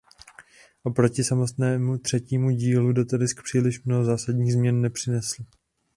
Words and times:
Oproti 0.83 1.23
samotnému 1.23 1.97
třetímu 1.97 2.49
dílu 2.49 2.93
datadisk 2.93 3.43
příliš 3.43 3.83
mnoho 3.83 4.03
zásadních 4.05 4.53
změn 4.53 4.81
nepřinesl. 4.81 5.43